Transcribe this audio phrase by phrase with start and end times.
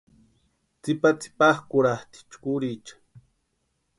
[0.81, 2.93] Tsïpantsïpakʼurhatʼi chkurhicha.